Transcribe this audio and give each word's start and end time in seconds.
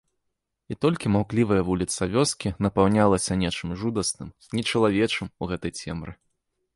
І 0.75 0.75
толькі 0.83 1.09
маўклівая 1.15 1.59
вуліца 1.67 2.07
вёскі 2.15 2.51
напаўнялася 2.67 3.37
нечым 3.43 3.75
жудасным, 3.81 4.31
нечалавечым 4.61 5.27
у 5.41 5.51
гэтай 5.53 5.71
цемры. 5.81 6.11